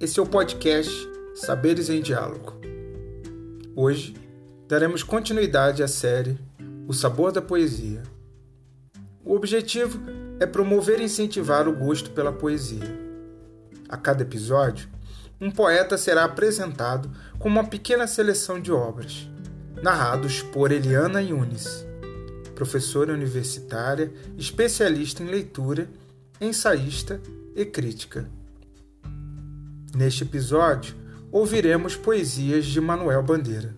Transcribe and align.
Esse 0.00 0.18
é 0.18 0.22
o 0.22 0.26
podcast 0.26 0.90
Saberes 1.34 1.90
em 1.90 2.00
Diálogo. 2.00 2.54
Hoje 3.76 4.16
daremos 4.66 5.02
continuidade 5.02 5.82
à 5.82 5.88
série 5.88 6.38
O 6.88 6.94
Sabor 6.94 7.30
da 7.32 7.42
Poesia. 7.42 8.02
O 9.22 9.34
objetivo 9.34 10.00
é 10.40 10.46
promover 10.46 11.00
e 11.00 11.04
incentivar 11.04 11.68
o 11.68 11.76
gosto 11.76 12.12
pela 12.12 12.32
poesia. 12.32 12.98
A 13.90 13.98
cada 13.98 14.22
episódio, 14.22 14.88
um 15.38 15.50
poeta 15.50 15.98
será 15.98 16.24
apresentado 16.24 17.10
com 17.38 17.50
uma 17.50 17.64
pequena 17.64 18.06
seleção 18.06 18.58
de 18.58 18.72
obras, 18.72 19.28
narrados 19.82 20.40
por 20.40 20.72
Eliana 20.72 21.20
Yunis, 21.20 21.86
professora 22.54 23.12
universitária, 23.12 24.10
especialista 24.38 25.22
em 25.22 25.26
leitura, 25.26 25.90
ensaísta 26.40 27.20
e 27.54 27.66
crítica. 27.66 28.39
Neste 29.94 30.22
episódio, 30.22 30.94
ouviremos 31.32 31.96
poesias 31.96 32.66
de 32.66 32.80
Manuel 32.80 33.22
Bandeira. 33.22 33.74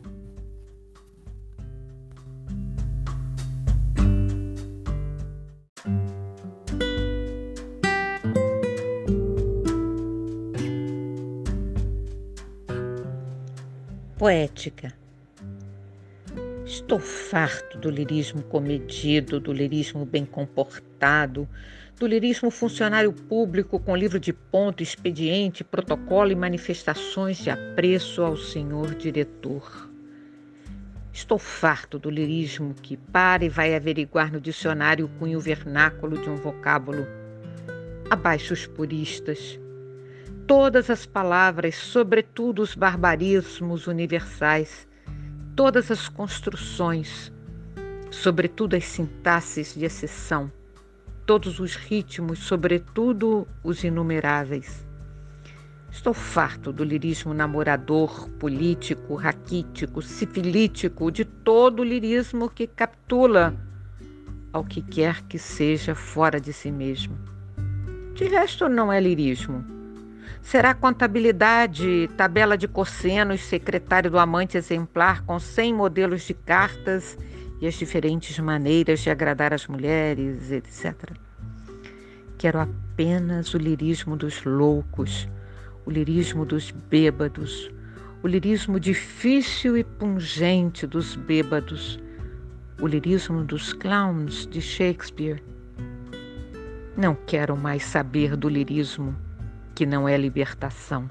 Poética. 14.19 15.02
Estou 16.73 16.99
farto 16.99 17.77
do 17.77 17.91
lirismo 17.91 18.43
comedido, 18.45 19.39
do 19.39 19.53
lirismo 19.53 20.07
bem 20.07 20.25
comportado, 20.25 21.47
do 22.01 22.07
lirismo 22.07 22.51
funcionário 22.51 23.13
público 23.13 23.79
com 23.79 23.95
livro 23.95 24.19
de 24.19 24.33
ponto, 24.33 24.83
expediente, 24.83 25.63
protocolo 25.63 26.33
e 26.33 26.35
manifestações 26.35 27.37
de 27.37 27.51
apreço 27.51 28.23
ao 28.23 28.39
senhor 28.39 28.95
diretor. 28.95 29.91
Estou 31.13 31.39
farto 31.39 31.99
do 31.99 32.09
lirismo 32.09 32.73
que 32.73 32.97
para 32.97 33.45
e 33.45 33.51
vai 33.51 33.75
averiguar 33.75 34.33
no 34.33 34.41
dicionário 34.41 35.05
o 35.05 35.19
cunho 35.19 35.41
vernáculo 35.41 36.17
de 36.23 36.31
um 36.31 36.37
vocábulo. 36.37 37.07
Abaixo 38.09 38.55
os 38.55 38.67
puristas. 38.67 39.61
Todas 40.47 40.89
as 40.89 41.05
palavras, 41.05 41.75
sobretudo 41.75 42.63
os 42.63 42.75
barbarismos 42.75 43.87
universais, 43.87 44.91
todas 45.55 45.91
as 45.91 46.09
construções, 46.09 47.33
sobretudo 48.11 48.77
as 48.77 48.85
sintaxes 48.85 49.75
de 49.75 49.85
exceção 49.85 50.51
todos 51.27 51.61
os 51.61 51.77
ritmos, 51.77 52.41
sobretudo 52.41 53.47
os 53.63 53.85
inumeráveis. 53.85 54.87
Estou 55.91 56.15
farto 56.15 56.73
do 56.73 56.83
lirismo 56.83 57.35
namorador, 57.35 58.29
político, 58.39 59.15
raquítico, 59.15 60.01
sifilítico, 60.01 61.11
de 61.11 61.25
todo 61.25 61.81
o 61.81 61.85
lirismo 61.85 62.49
que 62.49 62.67
capitula 62.67 63.55
ao 64.53 64.65
que 64.65 64.81
quer 64.83 65.23
que 65.23 65.39
seja 65.39 65.95
fora 65.95 66.41
de 66.41 66.53
si 66.53 66.71
mesmo. 66.71 67.19
De 68.15 68.25
resto, 68.25 68.69
não 68.69 68.93
é 68.93 69.01
lirismo. 69.01 69.65
Será 70.43 70.75
contabilidade, 70.75 72.11
tabela 72.17 72.59
de 72.59 72.67
cossenos, 72.67 73.41
secretário 73.43 74.11
do 74.11 74.19
amante 74.19 74.59
exemplar 74.59 75.25
com 75.25 75.39
100 75.39 75.73
modelos 75.73 76.23
de 76.23 76.35
cartas 76.35 77.17
e 77.61 77.67
as 77.67 77.75
diferentes 77.75 78.39
maneiras 78.41 79.01
de 79.01 79.09
agradar 79.09 79.55
as 79.55 79.69
mulheres, 79.69 80.51
etc. 80.51 81.13
Quero 82.37 82.59
apenas 82.59 83.55
o 83.55 83.57
lirismo 83.57 84.17
dos 84.17 84.45
loucos, 84.45 85.29
o 85.87 85.91
lirismo 85.91 86.45
dos 86.45 86.73
bêbados, 86.73 87.71
o 88.21 88.27
lirismo 88.27 88.81
difícil 88.81 89.77
e 89.77 89.85
pungente 89.85 90.89
dos 90.89 91.15
bêbados, 91.15 92.01
o 92.81 92.87
lirismo 92.87 93.45
dos 93.45 93.73
clowns 93.73 94.47
de 94.49 94.61
Shakespeare. 94.61 95.43
Não 96.97 97.15
quero 97.15 97.57
mais 97.57 97.85
saber 97.85 98.37
do 98.37 98.49
lirismo 98.49 99.17
que 99.75 99.87
não 99.87 100.09
é 100.09 100.17
libertação. 100.17 101.11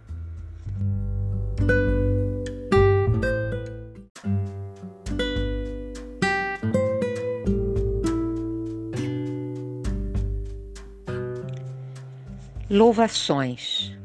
Louvações. 12.70 13.98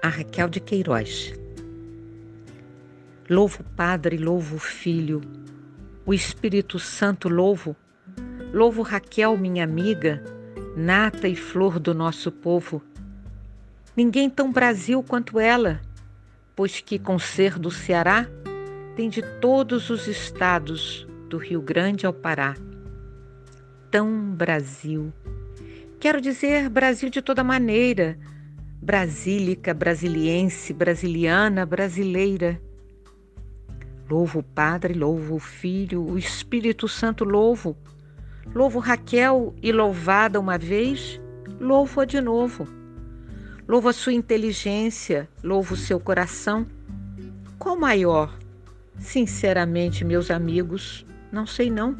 A 0.00 0.08
Raquel 0.08 0.48
de 0.48 0.60
Queiroz. 0.60 1.34
Louvo 3.28 3.62
o 3.62 3.64
Padre, 3.76 4.16
louvo 4.16 4.56
o 4.56 4.60
Filho, 4.60 5.20
o 6.04 6.14
Espírito 6.14 6.78
Santo 6.78 7.28
louvo. 7.28 7.74
Louvo 8.52 8.82
Raquel, 8.82 9.36
minha 9.36 9.64
amiga, 9.64 10.22
nata 10.76 11.28
e 11.28 11.36
flor 11.36 11.78
do 11.78 11.94
nosso 11.94 12.30
povo. 12.30 12.82
Ninguém 13.96 14.30
tão 14.30 14.50
Brasil 14.50 15.02
quanto 15.02 15.38
ela, 15.38 15.80
pois 16.56 16.80
que 16.80 16.98
com 16.98 17.18
ser 17.18 17.58
do 17.58 17.70
Ceará 17.70 18.26
tem 18.96 19.08
de 19.08 19.22
todos 19.40 19.90
os 19.90 20.06
estados, 20.06 21.06
do 21.28 21.38
Rio 21.38 21.60
Grande 21.60 22.06
ao 22.06 22.12
Pará. 22.12 22.54
Tão 23.90 24.32
Brasil 24.34 25.12
Quero 26.02 26.20
dizer 26.20 26.68
Brasil 26.68 27.08
de 27.08 27.22
toda 27.22 27.44
maneira, 27.44 28.18
brasílica, 28.82 29.72
brasiliense, 29.72 30.72
brasiliana, 30.72 31.64
brasileira. 31.64 32.60
Louvo 34.10 34.40
o 34.40 34.42
Padre, 34.42 34.94
louvo 34.94 35.36
o 35.36 35.38
Filho, 35.38 36.02
o 36.02 36.18
Espírito 36.18 36.88
Santo 36.88 37.22
louvo. 37.22 37.76
Louvo 38.54 38.78
Raquel 38.78 39.54
e 39.62 39.72
louvada 39.72 40.38
uma 40.38 40.58
vez, 40.58 41.20
louvo-a 41.58 42.04
de 42.04 42.20
novo. 42.20 42.68
Louvo 43.66 43.88
a 43.88 43.92
sua 43.92 44.12
inteligência, 44.12 45.28
louvo 45.42 45.74
o 45.74 45.76
seu 45.76 45.98
coração. 45.98 46.66
Qual 47.58 47.78
maior? 47.78 48.36
Sinceramente, 48.98 50.04
meus 50.04 50.30
amigos, 50.30 51.06
não 51.30 51.46
sei 51.46 51.70
não. 51.70 51.96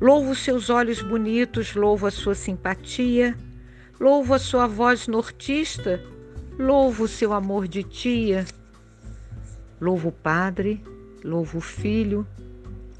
Louvo 0.00 0.34
seus 0.34 0.68
olhos 0.68 1.00
bonitos, 1.00 1.74
louvo 1.74 2.06
a 2.06 2.10
sua 2.10 2.34
simpatia, 2.34 3.36
louvo 3.98 4.34
a 4.34 4.38
sua 4.38 4.66
voz 4.66 5.06
nortista, 5.06 6.02
louvo 6.58 7.04
o 7.04 7.08
seu 7.08 7.32
amor 7.32 7.66
de 7.66 7.82
tia. 7.82 8.44
Louvo 9.80 10.08
o 10.08 10.12
Padre, 10.12 10.82
louvo 11.24 11.58
o 11.58 11.62
Filho, 11.62 12.26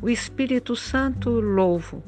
o 0.01 0.09
Espírito 0.09 0.75
Santo, 0.75 1.29
louvo. 1.29 2.03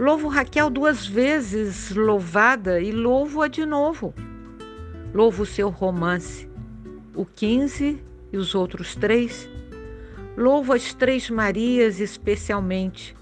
Louvo 0.00 0.28
Raquel 0.28 0.70
duas 0.70 1.06
vezes 1.06 1.94
louvada 1.94 2.80
e 2.80 2.90
louvo-a 2.90 3.48
de 3.48 3.66
novo. 3.66 4.14
Louvo 5.12 5.42
o 5.42 5.46
seu 5.46 5.68
romance, 5.68 6.48
o 7.14 7.26
15 7.26 8.02
e 8.32 8.36
os 8.38 8.54
outros 8.54 8.96
três. 8.96 9.46
Louvo 10.38 10.72
as 10.72 10.94
Três 10.94 11.28
Marias 11.28 12.00
especialmente 12.00 13.14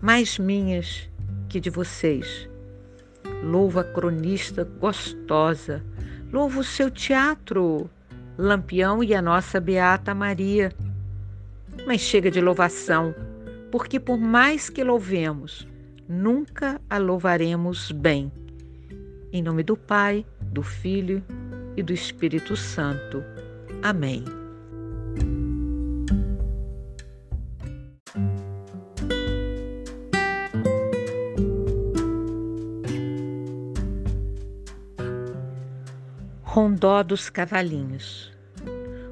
mais 0.00 0.38
minhas 0.38 1.10
que 1.46 1.60
de 1.60 1.68
vocês. 1.68 2.48
Louvo 3.42 3.80
a 3.80 3.84
cronista 3.84 4.64
gostosa, 4.64 5.84
louvo 6.32 6.60
o 6.60 6.64
seu 6.64 6.90
teatro, 6.90 7.90
Lampião 8.38 9.04
e 9.04 9.14
a 9.14 9.20
nossa 9.20 9.60
Beata 9.60 10.14
Maria. 10.14 10.72
Mas 11.86 12.00
chega 12.00 12.30
de 12.30 12.40
louvação, 12.40 13.14
porque 13.70 14.00
por 14.00 14.18
mais 14.18 14.70
que 14.70 14.82
louvemos, 14.82 15.68
nunca 16.08 16.80
a 16.88 16.98
louvaremos 16.98 17.90
bem. 17.90 18.30
Em 19.32 19.42
nome 19.42 19.62
do 19.62 19.76
Pai, 19.76 20.24
do 20.40 20.62
Filho 20.62 21.22
e 21.76 21.82
do 21.82 21.92
Espírito 21.92 22.56
Santo. 22.56 23.22
Amém. 23.82 24.24
Rondó 36.42 37.02
dos 37.02 37.28
cavalinhos. 37.28 38.32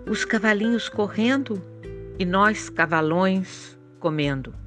Os 0.08 0.24
cavalinhos 0.24 0.88
correndo 0.88 1.60
e 2.16 2.24
nós, 2.24 2.70
cavalões, 2.70 3.76
comendo. 3.98 4.61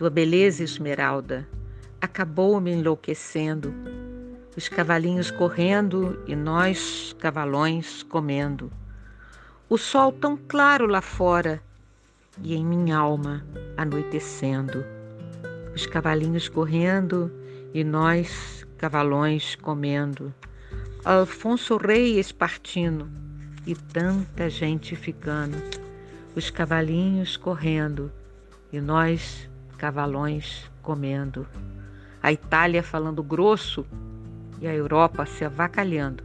Tua 0.00 0.08
beleza, 0.08 0.64
esmeralda, 0.64 1.46
acabou 2.00 2.58
me 2.58 2.70
enlouquecendo. 2.72 3.70
Os 4.56 4.66
cavalinhos 4.66 5.30
correndo 5.30 6.18
e 6.26 6.34
nós, 6.34 7.14
cavalões, 7.18 8.02
comendo. 8.04 8.72
O 9.68 9.76
sol 9.76 10.10
tão 10.10 10.38
claro 10.38 10.86
lá 10.86 11.02
fora 11.02 11.62
e 12.42 12.54
em 12.54 12.64
minha 12.64 12.96
alma 12.96 13.44
anoitecendo. 13.76 14.82
Os 15.74 15.84
cavalinhos 15.84 16.48
correndo 16.48 17.30
e 17.74 17.84
nós, 17.84 18.66
cavalões, 18.78 19.54
comendo 19.54 20.32
Alfonso 21.04 21.76
Reis 21.76 22.32
partindo 22.32 23.06
e 23.66 23.74
tanta 23.74 24.48
gente 24.48 24.96
ficando, 24.96 25.58
os 26.34 26.48
cavalinhos 26.48 27.36
correndo 27.36 28.10
e 28.72 28.80
nós, 28.80 29.49
cavalões, 29.80 30.70
comendo. 30.82 31.46
A 32.22 32.30
Itália 32.30 32.82
falando 32.82 33.22
grosso 33.22 33.86
e 34.60 34.66
a 34.66 34.74
Europa 34.74 35.24
se 35.24 35.42
avacalhando, 35.42 36.22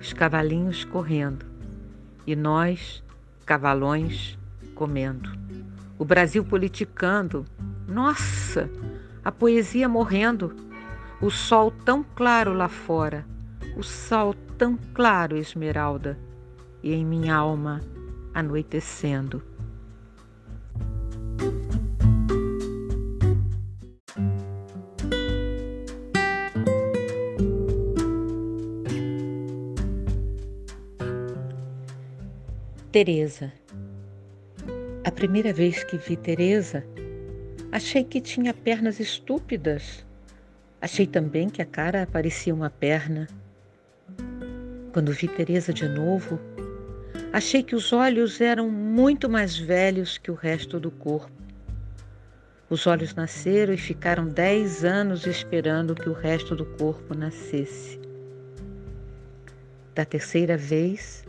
os 0.00 0.12
cavalinhos 0.12 0.82
correndo 0.82 1.46
e 2.26 2.34
nós, 2.34 3.04
cavalões, 3.46 4.36
comendo. 4.74 5.30
O 5.96 6.04
Brasil 6.04 6.44
politicando, 6.44 7.46
nossa, 7.86 8.68
a 9.24 9.30
poesia 9.30 9.88
morrendo, 9.88 10.52
o 11.22 11.30
sol 11.30 11.70
tão 11.70 12.02
claro 12.16 12.52
lá 12.52 12.68
fora, 12.68 13.24
o 13.76 13.82
sol 13.84 14.34
tão 14.58 14.76
claro, 14.92 15.36
esmeralda, 15.36 16.18
e 16.82 16.92
em 16.92 17.06
minha 17.06 17.36
alma 17.36 17.80
anoitecendo. 18.34 19.40
Teresa. 32.96 33.52
A 35.04 35.10
primeira 35.10 35.52
vez 35.52 35.84
que 35.84 35.98
vi 35.98 36.16
Teresa, 36.16 36.82
achei 37.70 38.02
que 38.02 38.22
tinha 38.22 38.54
pernas 38.54 38.98
estúpidas. 38.98 40.02
Achei 40.80 41.06
também 41.06 41.50
que 41.50 41.60
a 41.60 41.66
cara 41.66 42.08
parecia 42.10 42.54
uma 42.54 42.70
perna. 42.70 43.28
Quando 44.94 45.12
vi 45.12 45.28
Teresa 45.28 45.74
de 45.74 45.86
novo, 45.86 46.40
achei 47.34 47.62
que 47.62 47.76
os 47.76 47.92
olhos 47.92 48.40
eram 48.40 48.70
muito 48.70 49.28
mais 49.28 49.58
velhos 49.58 50.16
que 50.16 50.30
o 50.30 50.34
resto 50.34 50.80
do 50.80 50.90
corpo. 50.90 51.30
Os 52.70 52.86
olhos 52.86 53.14
nasceram 53.14 53.74
e 53.74 53.76
ficaram 53.76 54.26
dez 54.26 54.86
anos 54.86 55.26
esperando 55.26 55.94
que 55.94 56.08
o 56.08 56.14
resto 56.14 56.56
do 56.56 56.64
corpo 56.64 57.14
nascesse. 57.14 58.00
Da 59.94 60.06
terceira 60.06 60.56
vez, 60.56 61.26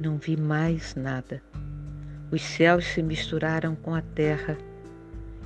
não 0.00 0.16
vi 0.16 0.36
mais 0.36 0.94
nada. 0.94 1.42
Os 2.30 2.42
céus 2.42 2.86
se 2.86 3.02
misturaram 3.02 3.74
com 3.74 3.94
a 3.94 4.00
terra 4.00 4.56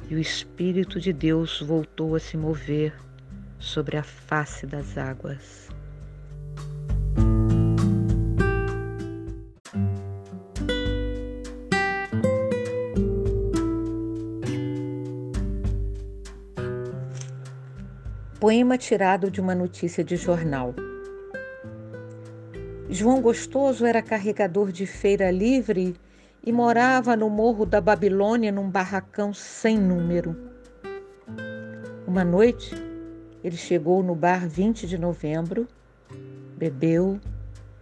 e 0.09 0.15
o 0.15 0.19
Espírito 0.19 1.01
de 1.01 1.13
Deus 1.13 1.61
voltou 1.61 2.15
a 2.15 2.21
se 2.21 2.37
mover 2.37 2.95
sobre 3.59 3.97
a 3.97 4.03
face 4.03 4.67
das 4.67 4.97
águas. 4.97 5.69
Poema 18.39 18.79
tirado 18.79 19.29
de 19.29 19.41
uma 19.41 19.55
notícia 19.55 20.05
de 20.05 20.15
jornal. 20.15 20.73
João 22.89 23.21
Gostoso 23.21 23.85
era 23.85 24.01
carregador 24.01 24.71
de 24.71 24.87
feira 24.87 25.29
livre 25.31 25.97
e 26.43 26.53
morava 26.53 27.17
no 27.17 27.29
morro 27.29 27.67
da 27.67 27.81
Babilônia 27.81 28.53
num 28.53 28.71
barracão 28.71 29.35
sem 29.35 29.77
número. 29.77 30.37
Uma 32.07 32.25
noite, 32.25 32.73
ele 33.43 33.57
chegou 33.57 34.05
no 34.05 34.15
bar 34.15 34.49
20 34.49 34.87
de 34.87 34.97
novembro, 34.97 35.67
bebeu, 36.57 37.21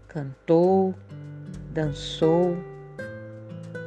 cantou, 0.09 0.95
dançou, 1.71 2.57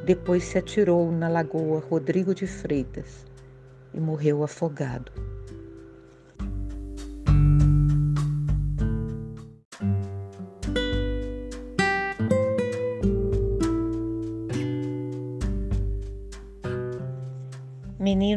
depois 0.04 0.44
se 0.44 0.56
atirou 0.56 1.10
na 1.10 1.28
lagoa 1.28 1.80
Rodrigo 1.80 2.32
de 2.32 2.46
Freitas 2.46 3.26
e 3.92 3.98
morreu 3.98 4.44
afogado. 4.44 5.10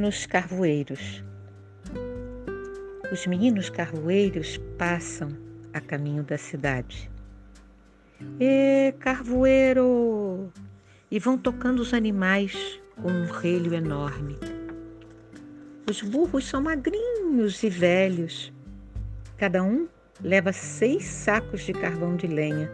Meninos 0.01 0.25
carvoeiros. 0.25 1.24
Os 3.12 3.27
meninos 3.27 3.69
carvoeiros 3.69 4.57
passam 4.75 5.30
a 5.75 5.80
caminho 5.80 6.24
da 6.24 6.39
cidade. 6.39 7.07
E 8.39 8.95
carvoeiro! 8.98 10.51
E 11.12 11.19
vão 11.19 11.38
tocando 11.38 11.81
os 11.81 11.94
animais 11.94 12.81
com 13.00 13.12
um 13.12 13.25
relho 13.27 13.75
enorme. 13.75 14.39
Os 15.88 16.01
burros 16.01 16.45
são 16.50 16.63
magrinhos 16.63 17.62
e 17.62 17.69
velhos. 17.69 18.51
Cada 19.38 19.62
um 19.62 19.88
leva 20.19 20.51
seis 20.51 21.06
sacos 21.06 21.62
de 21.62 21.74
carvão 21.74 22.15
de 22.15 22.25
lenha. 22.25 22.71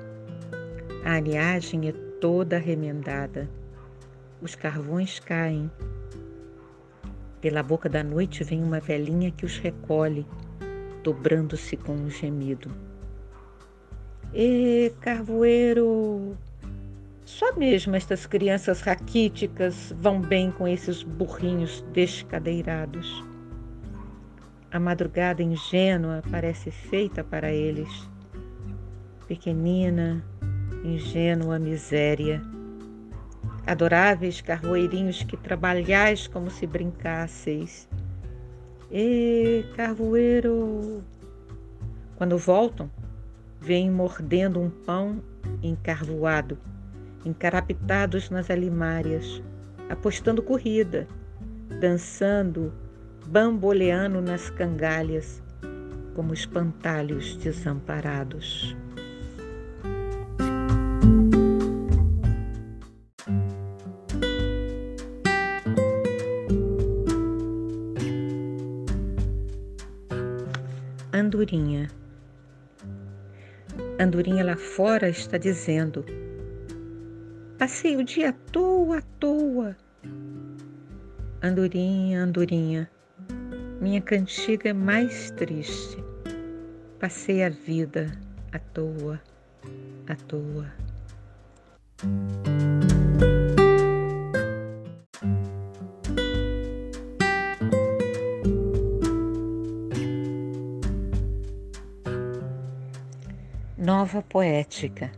A 1.04 1.18
aniagem 1.18 1.90
é 1.90 1.92
toda 2.22 2.58
remendada. 2.58 3.50
Os 4.42 4.56
carvões 4.56 5.20
caem 5.20 5.70
pela 7.42 7.62
boca 7.62 7.88
da 7.88 8.04
noite 8.04 8.44
vem 8.44 8.64
uma 8.64 8.80
velhinha 8.80 9.32
que 9.32 9.46
os 9.46 9.58
recolhe, 9.58 10.26
dobrando-se 11.04 11.78
com 11.78 11.94
um 11.94 12.10
gemido. 12.10 12.72
E 14.34 14.92
carvoeiro! 15.02 16.36
Só 17.26 17.54
mesmo 17.56 17.96
estas 17.96 18.26
crianças 18.26 18.82
raquíticas 18.82 19.94
vão 20.00 20.22
bem 20.22 20.50
com 20.50 20.68
esses 20.68 21.04
burrinhos 21.04 21.82
descadeirados. 21.94 23.24
A 24.72 24.80
madrugada 24.80 25.44
ingênua 25.44 26.24
parece 26.32 26.72
feita 26.72 27.24
para 27.24 27.52
eles. 27.52 27.90
Pequenina, 29.28 30.24
ingênua 30.84 31.60
miséria 31.60 32.42
adoráveis 33.68 34.40
carvoeirinhos 34.40 35.24
que 35.24 35.36
trabalhais 35.36 36.26
como 36.26 36.50
se 36.50 36.66
brincasseis. 36.66 37.88
E 38.90 39.66
carvoeiro! 39.76 41.04
Quando 42.16 42.38
voltam, 42.38 42.90
vêm 43.60 43.92
mordendo 43.92 44.62
um 44.62 44.70
pão 44.70 45.22
encarvoado, 45.62 46.58
encarapitados 47.26 48.30
nas 48.30 48.50
alimárias, 48.50 49.44
apostando 49.90 50.42
corrida, 50.42 51.06
dançando, 51.82 52.74
bamboleando 53.28 54.22
nas 54.22 54.50
cangalhas, 54.50 55.44
como 56.16 56.34
espantalhos 56.34 57.36
desamparados. 57.36 58.76
Andorinha. 71.28 71.90
Andorinha 74.00 74.46
lá 74.46 74.56
fora 74.56 75.10
está 75.10 75.38
dizendo: 75.38 76.06
Passei 77.58 77.98
o 77.98 78.04
dia 78.06 78.30
à 78.30 78.34
toa, 78.34 79.00
à 79.00 79.02
toa. 79.20 79.76
Andorinha, 81.44 82.24
andorinha, 82.24 82.90
minha 83.82 84.00
cantiga 84.00 84.70
é 84.70 84.74
mais 84.74 85.30
triste. 85.32 86.02
Passei 86.98 87.44
a 87.44 87.50
vida 87.50 88.10
à 88.54 88.60
toa, 88.60 89.20
à 90.08 90.16
toa. 90.16 90.72
Nova 103.78 104.24
Poética. 104.24 105.12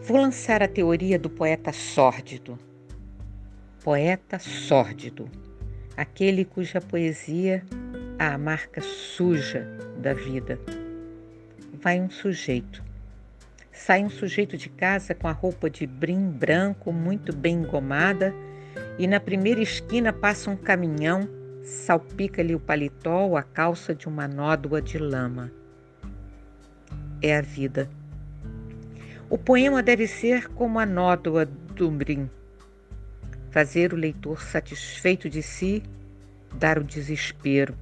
Vou 0.00 0.16
lançar 0.16 0.62
a 0.62 0.68
teoria 0.68 1.18
do 1.18 1.28
poeta 1.28 1.70
sórdido. 1.70 2.58
Poeta 3.82 4.38
sórdido, 4.38 5.30
aquele 5.94 6.46
cuja 6.46 6.80
poesia 6.80 7.62
há 8.18 8.32
a 8.32 8.38
marca 8.38 8.80
suja 8.80 9.66
da 9.98 10.14
vida. 10.14 10.58
Vai 11.74 12.00
um 12.00 12.08
sujeito. 12.08 12.82
Sai 13.70 14.02
um 14.02 14.08
sujeito 14.08 14.56
de 14.56 14.70
casa 14.70 15.14
com 15.14 15.28
a 15.28 15.32
roupa 15.32 15.68
de 15.68 15.86
brim 15.86 16.30
branco 16.30 16.90
muito 16.90 17.36
bem 17.36 17.56
engomada 17.56 18.34
e 18.98 19.06
na 19.06 19.20
primeira 19.20 19.60
esquina 19.60 20.10
passa 20.10 20.50
um 20.50 20.56
caminhão, 20.56 21.28
salpica-lhe 21.62 22.54
o 22.54 22.60
paletó 22.60 23.26
ou 23.26 23.36
a 23.36 23.42
calça 23.42 23.94
de 23.94 24.08
uma 24.08 24.26
nódoa 24.26 24.80
de 24.80 24.96
lama. 24.96 25.52
É 27.24 27.38
a 27.38 27.40
vida. 27.40 27.88
O 29.30 29.38
poema 29.38 29.82
deve 29.82 30.06
ser 30.06 30.46
como 30.48 30.78
a 30.78 30.84
nódoa 30.84 31.46
do 31.46 31.90
brim, 31.90 32.28
fazer 33.50 33.94
o 33.94 33.96
leitor 33.96 34.42
satisfeito 34.42 35.30
de 35.30 35.42
si, 35.42 35.82
dar 36.58 36.78
o 36.78 36.84
desespero. 36.84 37.74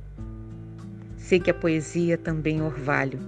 Sei 1.16 1.40
que 1.40 1.50
a 1.50 1.54
poesia 1.54 2.16
também 2.16 2.62
orvalho. 2.62 3.18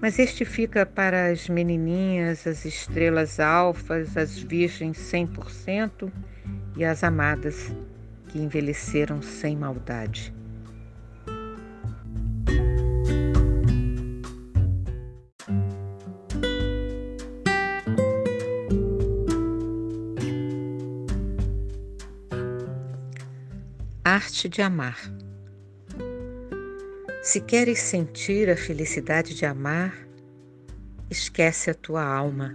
Mas 0.00 0.18
este 0.18 0.46
fica 0.46 0.86
para 0.86 1.26
as 1.30 1.50
menininhas, 1.50 2.46
as 2.46 2.64
estrelas 2.64 3.38
alfas, 3.38 4.16
as 4.16 4.38
virgens 4.38 4.96
100% 4.96 6.10
e 6.78 6.84
as 6.84 7.04
amadas 7.04 7.70
que 8.28 8.38
envelheceram 8.38 9.20
sem 9.20 9.54
maldade. 9.54 10.37
Arte 24.38 24.48
de 24.48 24.62
amar. 24.62 24.96
Se 27.24 27.40
queres 27.40 27.80
sentir 27.80 28.48
a 28.48 28.56
felicidade 28.56 29.34
de 29.34 29.44
amar, 29.44 29.92
esquece 31.10 31.70
a 31.70 31.74
tua 31.74 32.04
alma. 32.04 32.54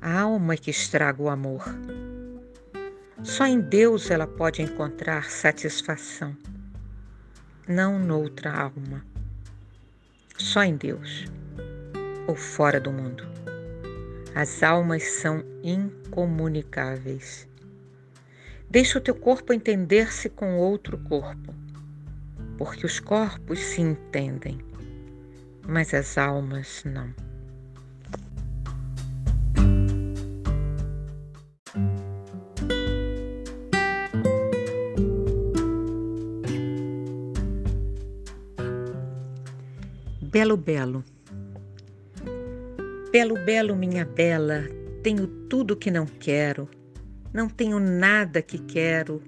A 0.00 0.20
alma 0.20 0.54
é 0.54 0.56
que 0.56 0.70
estraga 0.70 1.20
o 1.20 1.28
amor. 1.28 1.64
Só 3.24 3.46
em 3.46 3.60
Deus 3.60 4.12
ela 4.12 4.28
pode 4.28 4.62
encontrar 4.62 5.28
satisfação, 5.28 6.36
não 7.66 7.98
noutra 7.98 8.52
alma. 8.52 9.04
Só 10.38 10.62
em 10.62 10.76
Deus 10.76 11.24
ou 12.28 12.36
fora 12.36 12.78
do 12.80 12.92
mundo. 12.92 13.24
As 14.36 14.62
almas 14.62 15.02
são 15.02 15.44
incomunicáveis. 15.64 17.48
Deixa 18.74 18.98
o 18.98 19.00
teu 19.00 19.14
corpo 19.14 19.52
entender-se 19.52 20.28
com 20.28 20.58
outro 20.58 20.98
corpo, 20.98 21.54
porque 22.58 22.84
os 22.84 22.98
corpos 22.98 23.60
se 23.60 23.80
entendem, 23.80 24.58
mas 25.64 25.94
as 25.94 26.18
almas 26.18 26.82
não. 26.84 27.14
Belo 40.20 40.56
Belo. 40.56 41.04
Belo 43.12 43.36
Belo, 43.44 43.76
minha 43.76 44.04
bela, 44.04 44.64
tenho 45.04 45.28
tudo 45.48 45.76
que 45.76 45.92
não 45.92 46.06
quero 46.06 46.68
não 47.34 47.48
tenho 47.48 47.80
nada 47.80 48.40
que 48.40 48.58
quero, 48.58 49.20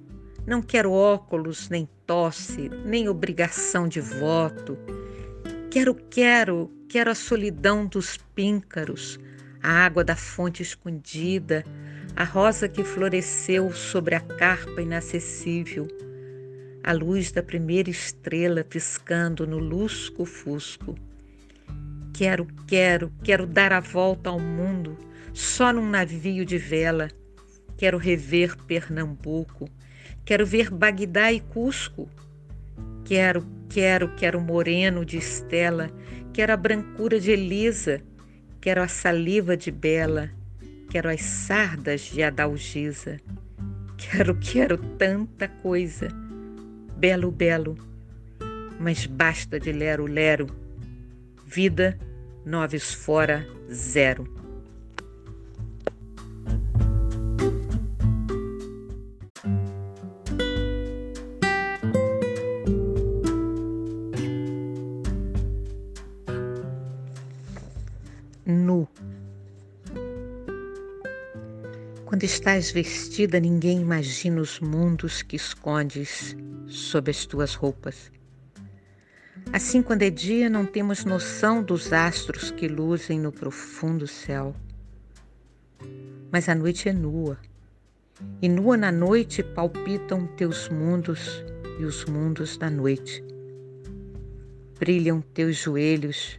não 0.47 0.63
quero 0.63 0.93
óculos, 0.93 1.69
nem 1.69 1.89
tosse, 2.07 2.71
nem 2.85 3.09
obrigação 3.09 3.89
de 3.89 4.01
voto. 4.01 4.79
Quero, 5.73 5.93
quero, 5.93 6.71
quero 6.89 7.11
a 7.11 7.17
solidão 7.17 7.85
dos 7.85 8.17
píncaros, 8.33 9.19
a 9.61 9.73
água 9.85 10.05
da 10.05 10.15
fonte 10.15 10.63
escondida, 10.63 11.65
a 12.15 12.23
rosa 12.23 12.69
que 12.69 12.85
floresceu 12.85 13.73
sobre 13.73 14.15
a 14.15 14.21
carpa 14.21 14.81
inacessível, 14.81 15.89
a 16.85 16.93
luz 16.93 17.33
da 17.33 17.43
primeira 17.43 17.91
estrela 17.91 18.63
piscando 18.63 19.45
no 19.49 19.59
lusco-fusco. 19.59 20.95
Quero, 22.15 22.47
quero, 22.69 23.13
quero 23.25 23.47
dar 23.47 23.73
a 23.73 23.81
volta 23.81 24.31
ao 24.31 24.39
mundo 24.39 24.97
só 25.35 25.73
num 25.73 25.91
navio 25.91 26.45
de 26.45 26.57
vela 26.57 27.11
Quero 27.77 27.99
rever 27.99 28.57
Pernambuco, 28.57 29.69
quero 30.25 30.47
ver 30.47 30.71
Bagdá 30.71 31.33
e 31.33 31.41
Cusco. 31.41 32.09
Quero, 33.05 33.47
quero, 33.69 34.15
quero 34.17 34.41
moreno 34.41 35.05
de 35.05 35.19
Estela, 35.19 35.91
quero 36.33 36.53
a 36.53 36.57
brancura 36.57 37.21
de 37.21 37.33
Elisa, 37.33 38.03
quero 38.61 38.83
a 38.83 38.89
saliva 38.89 39.57
de 39.57 39.71
Bela, 39.71 40.31
quero 40.91 41.09
as 41.09 41.23
sardas 41.23 42.01
de 42.01 42.23
Adalgisa. 42.23 43.21
Quero, 43.97 44.37
quero 44.37 44.77
tanta 44.77 45.49
coisa. 45.49 46.09
Belo, 46.99 47.31
belo, 47.31 47.77
mas 48.79 49.07
basta 49.07 49.59
de 49.59 49.73
lero, 49.73 50.07
lero. 50.07 50.47
Vida, 51.47 51.99
noves 52.45 52.93
fora, 52.93 53.47
zero. 53.71 54.36
Estás 72.37 72.71
vestida, 72.71 73.41
ninguém 73.41 73.81
imagina 73.81 74.43
os 74.43 74.61
mundos 74.61 75.23
que 75.23 75.37
escondes 75.37 76.37
sob 76.67 77.11
as 77.11 77.25
tuas 77.25 77.55
roupas. 77.55 78.13
Assim, 79.53 79.81
quando 79.81 80.03
é 80.03 80.11
dia, 80.11 80.51
não 80.51 80.67
temos 80.67 81.07
noção 81.07 81.63
dos 81.63 81.95
astros 81.95 82.51
que 82.51 82.69
luzem 82.69 83.19
no 83.19 83.33
profundo 83.33 84.07
céu. 84.07 84.55
Mas 86.31 86.47
a 86.49 86.55
noite 86.55 86.91
é 86.91 86.93
nua, 86.93 87.39
e 88.43 88.49
nua 88.51 88.77
na 88.77 88.93
noite 88.93 89.43
palpitam 89.43 90.27
teus 90.37 90.69
mundos 90.69 91.43
e 91.81 91.85
os 91.85 92.05
mundos 92.05 92.59
da 92.59 92.69
noite. 92.69 93.25
Brilham 94.79 95.23
teus 95.23 95.57
joelhos 95.57 96.39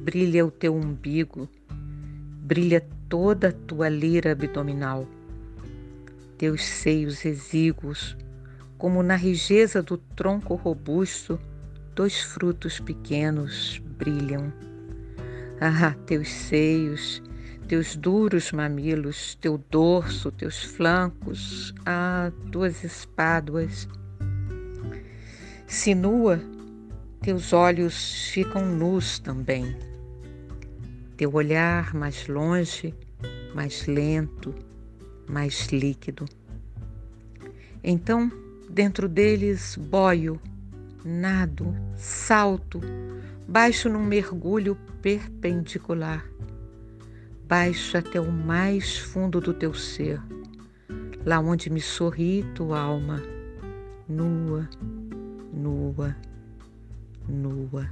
brilha 0.00 0.44
o 0.44 0.50
teu 0.50 0.74
umbigo, 0.74 1.48
brilha 2.42 2.86
toda 3.08 3.48
a 3.48 3.52
tua 3.52 3.88
lira 3.88 4.32
abdominal. 4.32 5.06
Teus 6.40 6.64
seios 6.64 7.26
exíguos, 7.26 8.16
como 8.78 9.02
na 9.02 9.14
rijeza 9.14 9.82
do 9.82 9.98
tronco 9.98 10.54
robusto, 10.54 11.38
dois 11.94 12.22
frutos 12.22 12.80
pequenos 12.80 13.78
brilham. 13.98 14.50
Ah, 15.60 15.94
teus 16.06 16.30
seios, 16.30 17.22
teus 17.68 17.94
duros 17.94 18.52
mamilos, 18.52 19.34
teu 19.34 19.58
dorso, 19.70 20.32
teus 20.32 20.64
flancos, 20.64 21.74
ah, 21.84 22.32
tuas 22.50 22.84
espáduas. 22.84 23.86
Se 25.66 25.94
nua, 25.94 26.40
teus 27.20 27.52
olhos 27.52 28.30
ficam 28.30 28.64
nus 28.64 29.18
também 29.18 29.76
teu 31.18 31.34
olhar 31.34 31.92
mais 31.92 32.26
longe, 32.28 32.94
mais 33.54 33.86
lento, 33.86 34.54
mais 35.30 35.68
líquido. 35.68 36.26
Então, 37.82 38.30
dentro 38.68 39.08
deles, 39.08 39.76
boio, 39.76 40.40
nado, 41.04 41.74
salto, 41.96 42.80
baixo 43.48 43.88
num 43.88 44.04
mergulho 44.04 44.76
perpendicular, 45.00 46.24
baixo 47.48 47.96
até 47.96 48.20
o 48.20 48.30
mais 48.30 48.98
fundo 48.98 49.40
do 49.40 49.54
teu 49.54 49.72
ser, 49.72 50.20
lá 51.24 51.40
onde 51.40 51.70
me 51.70 51.80
sorri 51.80 52.44
tua 52.54 52.80
alma, 52.80 53.22
nua, 54.08 54.68
nua, 55.52 56.16
nua. 57.28 57.88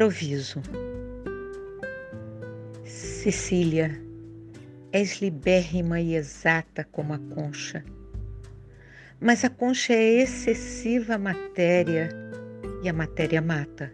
Improviso. 0.00 0.62
Cecília, 2.86 4.00
és 4.90 5.20
libérrima 5.20 6.00
e 6.00 6.14
exata 6.14 6.88
como 6.90 7.12
a 7.12 7.18
concha. 7.18 7.84
Mas 9.20 9.44
a 9.44 9.50
concha 9.50 9.92
é 9.92 10.22
excessiva 10.22 11.18
matéria 11.18 12.08
e 12.82 12.88
a 12.88 12.94
matéria 12.94 13.42
mata. 13.42 13.92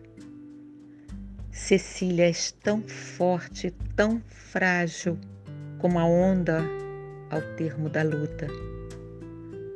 Cecília, 1.51 2.27
és 2.27 2.53
tão 2.53 2.83
forte, 2.83 3.75
tão 3.97 4.23
frágil 4.29 5.19
como 5.81 5.99
a 5.99 6.05
onda 6.05 6.63
ao 7.31 7.43
termo 7.57 7.89
da 7.89 8.05
luta. 8.05 8.47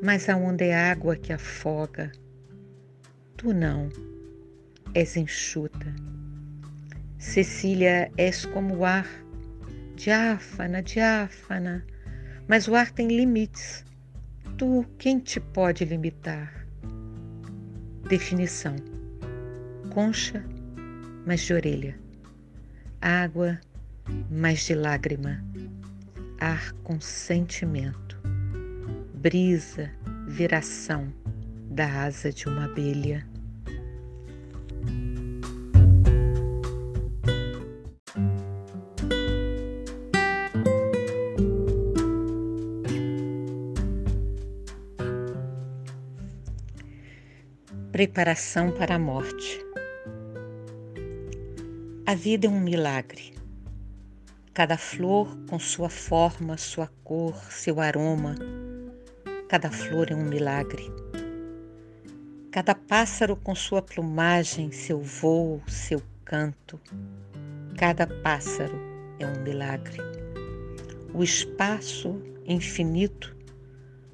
Mas 0.00 0.28
a 0.28 0.37
onda 0.37 0.64
é 0.64 0.92
água 0.92 1.16
que 1.16 1.32
afoga. 1.32 2.12
Tu 3.37 3.52
não 3.52 3.90
és 4.94 5.16
enxuta. 5.16 5.94
Cecília, 7.18 8.11
és 8.16 8.47
como 8.47 8.76
o 8.78 8.85
ar, 8.85 9.06
diáfana, 9.94 10.82
diáfana, 10.82 11.85
mas 12.49 12.66
o 12.66 12.75
ar 12.75 12.90
tem 12.90 13.09
limites. 13.09 13.85
Tu, 14.56 14.85
quem 14.99 15.18
te 15.18 15.38
pode 15.38 15.85
limitar? 15.85 16.66
Definição: 18.09 18.76
concha, 19.90 20.44
mas 21.26 21.42
de 21.42 21.54
orelha, 21.54 21.99
água, 23.00 23.61
mas 24.30 24.66
de 24.66 24.75
lágrima, 24.75 25.44
ar 26.40 26.73
com 26.82 27.00
sentimento, 27.00 28.18
brisa, 29.14 29.90
viração 30.26 31.12
da 31.70 32.04
asa 32.04 32.32
de 32.32 32.47
uma 32.49 32.64
abelha. 32.64 33.25
Preparação 47.92 48.70
para 48.70 48.94
a 48.94 48.99
morte. 49.00 49.61
A 52.06 52.14
vida 52.14 52.47
é 52.47 52.49
um 52.49 52.61
milagre. 52.61 53.35
Cada 54.54 54.78
flor 54.78 55.37
com 55.49 55.59
sua 55.59 55.90
forma, 55.90 56.56
sua 56.56 56.87
cor, 57.02 57.35
seu 57.50 57.80
aroma. 57.80 58.37
Cada 59.49 59.73
flor 59.73 60.12
é 60.12 60.14
um 60.14 60.23
milagre. 60.23 60.85
Cada 62.52 62.76
pássaro 62.76 63.35
com 63.35 63.56
sua 63.56 63.82
plumagem, 63.82 64.70
seu 64.70 65.00
voo, 65.00 65.61
seu 65.66 66.00
canto. 66.25 66.80
Cada 67.76 68.06
pássaro 68.06 68.78
é 69.18 69.26
um 69.26 69.42
milagre. 69.42 69.99
O 71.12 71.25
espaço 71.25 72.23
infinito, 72.47 73.37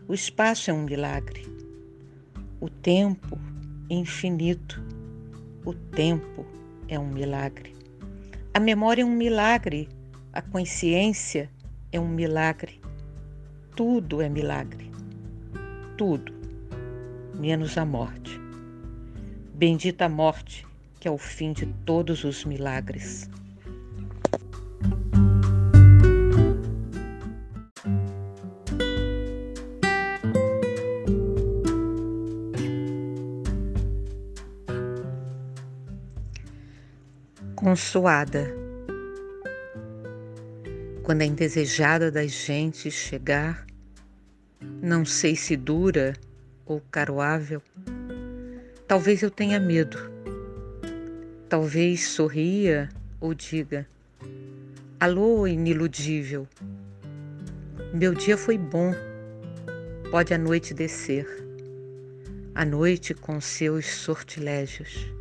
o 0.09 0.15
espaço 0.15 0.71
é 0.71 0.73
um 0.73 0.85
milagre. 0.85 1.45
O 2.59 2.71
tempo 2.71 3.39
infinito. 3.89 4.83
O 5.65 5.73
tempo 5.73 6.45
é 6.89 6.99
um 6.99 7.09
milagre. 7.09 7.75
A 8.53 8.61
memória 8.61 9.03
é 9.03 9.05
um 9.05 9.15
milagre. 9.15 9.89
A 10.33 10.43
consciência 10.43 11.51
é 11.93 12.01
um 12.01 12.09
milagre. 12.09 12.81
Tudo 13.75 14.21
é 14.21 14.29
milagre. 14.29 14.91
Tudo, 15.97 16.33
menos 17.35 17.79
a 17.79 17.85
morte. 17.85 18.41
Bendita 19.55 20.07
a 20.07 20.09
morte, 20.09 20.67
que 21.01 21.09
é 21.09 21.11
o 21.11 21.19
fim 21.19 21.53
de 21.53 21.67
todos 21.85 22.25
os 22.25 22.45
milagres. 22.45 23.31
Consoada. 37.77 38.57
Quando 41.03 41.21
a 41.21 41.27
indesejada 41.27 42.11
das 42.11 42.31
gentes 42.31 42.95
chegar, 42.95 43.67
não 44.81 45.05
sei 45.05 45.37
se 45.37 45.59
dura 45.59 46.15
ou 46.65 46.81
caroável, 46.91 47.61
talvez 48.89 49.23
eu 49.23 49.31
tenha 49.31 49.61
medo, 49.61 49.99
talvez 51.51 52.09
sorria 52.09 52.89
ou 53.21 53.35
diga: 53.35 53.87
Alô, 54.99 55.47
iniludível, 55.47 56.49
meu 57.93 58.15
dia 58.15 58.39
foi 58.39 58.57
bom, 58.57 58.95
pode 60.11 60.33
a 60.33 60.39
noite 60.39 60.73
descer, 60.73 61.27
a 62.55 62.65
noite 62.65 63.13
com 63.13 63.39
seus 63.39 63.85
sortilégios 63.85 65.15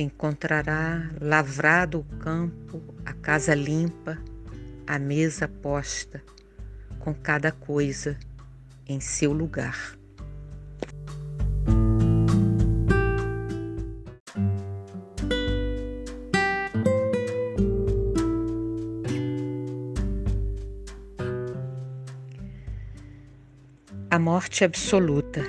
encontrará 0.00 1.10
lavrado 1.20 1.98
o 1.98 2.04
campo, 2.18 2.80
a 3.04 3.12
casa 3.12 3.52
limpa, 3.52 4.16
a 4.86 4.96
mesa 4.98 5.48
posta, 5.48 6.22
com 7.00 7.12
cada 7.12 7.50
coisa 7.50 8.16
em 8.86 9.00
seu 9.00 9.32
lugar. 9.32 9.98
A 24.10 24.18
morte 24.18 24.64
absoluta. 24.64 25.42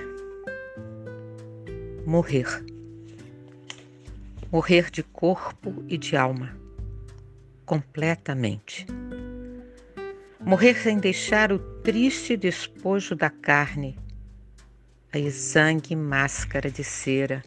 Morrer 2.05 2.68
morrer 4.51 4.89
de 4.89 5.03
corpo 5.03 5.83
e 5.87 5.95
de 5.95 6.17
alma, 6.17 6.57
completamente. 7.65 8.87
Morrer 10.39 10.75
sem 10.81 10.97
deixar 10.97 11.51
o 11.51 11.59
triste 11.59 12.35
despojo 12.35 13.15
da 13.15 13.29
carne, 13.29 13.95
a 15.13 15.19
exangue 15.19 15.95
máscara 15.95 16.71
de 16.71 16.83
cera, 16.83 17.43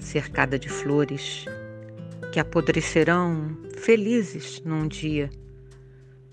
cercada 0.00 0.58
de 0.58 0.68
flores, 0.68 1.44
que 2.32 2.40
apodrecerão 2.40 3.56
felizes 3.78 4.60
num 4.64 4.88
dia, 4.88 5.30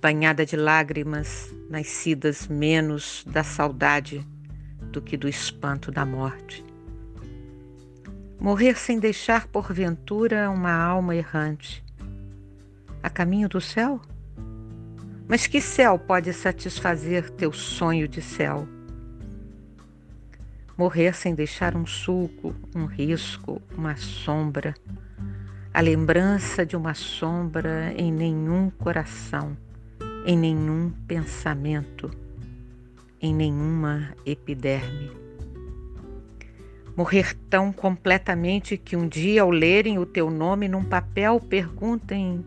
banhada 0.01 0.45
de 0.47 0.55
lágrimas 0.55 1.53
nascidas 1.69 2.47
menos 2.47 3.23
da 3.27 3.43
saudade 3.43 4.25
do 4.91 4.99
que 4.99 5.15
do 5.15 5.27
espanto 5.27 5.91
da 5.91 6.05
morte 6.05 6.68
morrer 8.39 8.77
sem 8.77 8.99
deixar 8.99 9.47
porventura 9.47 10.49
uma 10.49 10.71
alma 10.71 11.13
errante. 11.13 11.83
A 13.03 13.09
caminho 13.09 13.49
do 13.49 13.59
céu? 13.59 13.99
Mas 15.27 15.45
que 15.45 15.59
céu 15.59 15.99
pode 15.99 16.31
satisfazer 16.31 17.29
teu 17.31 17.51
sonho 17.51 18.07
de 18.07 18.21
céu? 18.21 18.67
Morrer 20.77 21.13
sem 21.13 21.35
deixar 21.35 21.75
um 21.75 21.85
sulco, 21.85 22.55
um 22.73 22.85
risco, 22.85 23.61
uma 23.77 23.97
sombra, 23.97 24.73
a 25.73 25.81
lembrança 25.81 26.65
de 26.65 26.77
uma 26.77 26.93
sombra 26.93 27.93
em 27.97 28.11
nenhum 28.11 28.69
coração, 28.69 29.57
em 30.25 30.37
nenhum 30.37 30.89
pensamento, 31.05 32.09
em 33.21 33.33
nenhuma 33.35 34.15
epiderme 34.25 35.28
morrer 36.99 37.33
tão 37.49 37.71
completamente 37.71 38.75
que 38.75 38.93
um 38.93 39.07
dia, 39.07 39.43
ao 39.43 39.49
lerem 39.49 39.97
o 39.97 40.05
teu 40.05 40.29
nome 40.29 40.67
num 40.67 40.83
papel, 40.83 41.39
perguntem: 41.39 42.43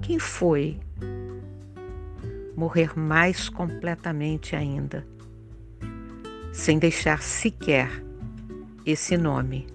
quem 0.00 0.18
foi? 0.18 0.80
Morrer 2.56 2.98
mais 2.98 3.50
completamente 3.50 4.56
ainda, 4.56 5.06
sem 6.54 6.78
deixar 6.78 7.20
sequer 7.20 7.90
esse 8.86 9.18
nome. 9.18 9.66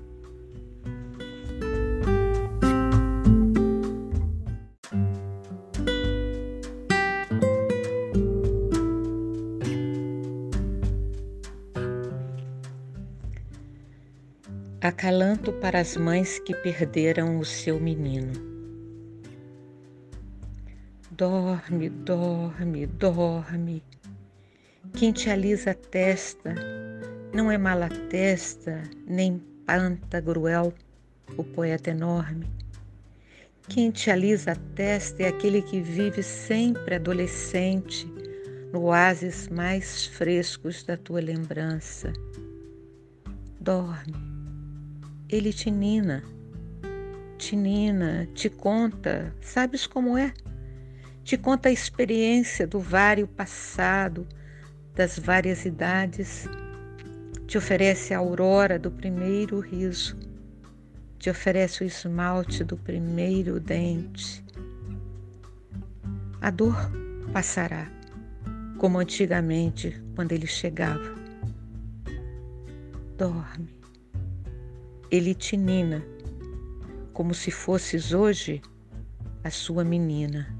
Acalanto 14.88 15.52
para 15.54 15.80
as 15.80 15.98
mães 15.98 16.40
que 16.40 16.54
perderam 16.54 17.40
o 17.40 17.46
seu 17.46 17.80
menino. 17.80 18.34
Dorme, 21.12 21.90
dorme, 21.90 22.86
dorme. 22.86 23.84
Quem 24.94 25.12
te 25.12 25.30
alisa 25.30 25.72
a 25.72 25.74
testa 25.74 26.54
não 27.34 27.52
é 27.52 27.58
mala 27.58 27.90
testa, 27.90 28.84
nem 29.08 29.42
panta 29.66 30.22
gruel, 30.22 30.74
o 31.36 31.44
poeta 31.44 31.90
enorme. 31.90 32.48
Quem 33.68 33.90
te 33.90 34.12
alisa 34.12 34.52
a 34.52 34.56
testa 34.76 35.24
é 35.24 35.28
aquele 35.28 35.62
que 35.62 35.82
vive 35.82 36.22
sempre 36.22 36.96
adolescente, 36.96 38.06
no 38.72 38.84
oásis 38.84 39.48
mais 39.48 40.06
frescos 40.06 40.84
da 40.84 40.96
tua 40.96 41.20
lembrança. 41.20 42.14
Dorme, 43.60 44.25
ele 45.30 45.52
te 45.52 45.72
nina, 45.72 46.24
te 47.38 47.56
nina, 47.56 48.28
te 48.34 48.50
conta, 48.50 49.34
sabes 49.42 49.88
como 49.88 50.18
é? 50.18 50.34
Te 51.24 51.38
conta 51.38 51.70
a 51.70 51.72
experiência 51.72 52.68
do 52.68 52.80
vário 52.80 53.28
passado, 53.28 54.28
das 54.94 55.18
várias 55.18 55.66
idades, 55.66 56.48
te 57.48 57.58
oferece 57.58 58.14
a 58.14 58.20
aurora 58.20 58.78
do 58.78 58.92
primeiro 58.92 59.60
riso, 59.60 60.16
te 61.18 61.30
oferece 61.30 61.84
o 61.84 61.88
esmalte 61.88 62.64
do 62.64 62.78
primeiro 62.78 63.60
dente. 63.60 64.44
A 66.40 66.52
dor 66.52 66.76
passará, 67.34 67.92
como 68.78 69.00
antigamente 69.00 70.00
quando 70.16 70.32
ele 70.32 70.48
chegava. 70.48 71.16
Dorme. 73.18 73.75
Ele 75.12 75.34
te 75.34 75.56
nina, 75.56 76.04
como 77.14 77.34
se 77.34 77.52
fosses 77.52 78.12
hoje 78.12 78.62
a 79.44 79.50
sua 79.50 79.84
menina. 79.84 80.54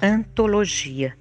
Antologia 0.00 1.16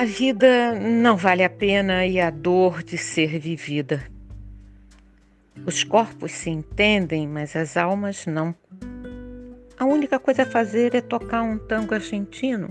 A 0.00 0.04
vida 0.06 0.72
não 0.80 1.14
vale 1.14 1.44
a 1.44 1.50
pena 1.50 2.06
e 2.06 2.18
a 2.18 2.30
dor 2.30 2.82
de 2.82 2.96
ser 2.96 3.38
vivida. 3.38 4.02
Os 5.66 5.84
corpos 5.84 6.32
se 6.32 6.50
entendem, 6.50 7.28
mas 7.28 7.54
as 7.54 7.76
almas 7.76 8.26
não. 8.26 8.54
A 9.78 9.84
única 9.84 10.18
coisa 10.18 10.42
a 10.42 10.46
fazer 10.46 10.94
é 10.94 11.00
tocar 11.00 11.42
um 11.42 11.58
tango 11.58 11.94
argentino. 11.94 12.68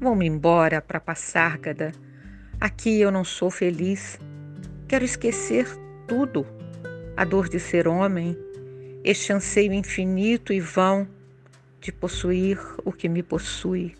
Vou-me 0.00 0.26
embora 0.26 0.80
para 0.80 1.00
Passárgada. 1.00 1.92
Aqui 2.60 3.00
eu 3.00 3.10
não 3.10 3.24
sou 3.24 3.50
feliz. 3.50 4.18
Quero 4.88 5.04
esquecer 5.04 5.66
tudo. 6.06 6.46
A 7.16 7.24
dor 7.24 7.48
de 7.48 7.60
ser 7.60 7.86
homem, 7.86 8.36
este 9.04 9.32
anseio 9.32 9.72
infinito 9.72 10.52
e 10.52 10.60
vão 10.60 11.06
de 11.80 11.92
possuir 11.92 12.58
o 12.84 12.92
que 12.92 13.08
me 13.08 13.22
possui. 13.22 13.94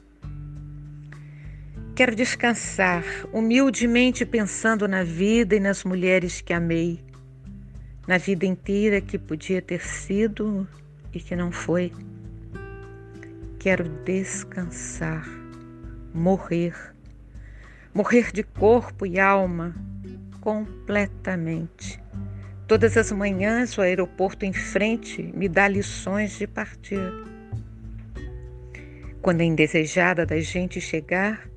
Quero 1.95 2.17
descansar, 2.17 3.05
humildemente 3.33 4.25
pensando 4.25 4.89
na 4.89 5.03
vida 5.03 5.57
e 5.57 5.61
nas 5.61 5.85
mulheres 5.85 6.41
que 6.41 6.53
amei, 6.53 7.05
na 8.07 8.19
vida 8.19 8.47
inteira 8.47 9.01
que 9.01 9.19
podia 9.19 9.63
ter 9.63 9.81
sido 9.81 10.67
e 11.13 11.21
que 11.21 11.37
não 11.37 11.53
foi. 11.53 11.93
Quero 13.59 13.89
descansar, 14.05 15.27
morrer, 16.13 16.75
morrer 17.95 18.33
de 18.33 18.43
corpo 18.43 19.07
e 19.07 19.21
alma 19.21 19.75
completamente. 20.41 22.03
Todas 22.67 22.97
as 22.97 23.13
manhãs 23.13 23.77
o 23.77 23.83
aeroporto 23.83 24.45
em 24.45 24.53
frente 24.53 25.23
me 25.35 25.49
dá 25.49 25.69
lições 25.69 26.39
de 26.39 26.47
partir. 26.47 27.01
Quando 29.21 29.43
a 29.43 29.45
indesejada 29.45 30.27
da 30.27 30.41
gente 30.41 30.81
chegar, 30.81 31.49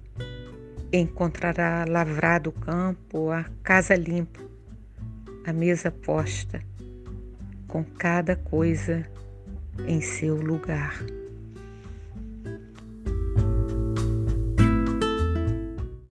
encontrará 0.93 1.85
lavrado 1.87 2.51
o 2.51 2.53
campo, 2.53 3.31
a 3.31 3.45
casa 3.63 3.95
limpa, 3.95 4.39
a 5.45 5.53
mesa 5.53 5.91
posta, 5.91 6.61
com 7.67 7.83
cada 7.83 8.35
coisa 8.35 9.07
em 9.87 10.01
seu 10.01 10.35
lugar. 10.35 11.03